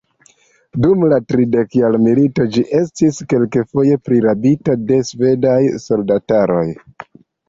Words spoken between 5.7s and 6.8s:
soldataroj.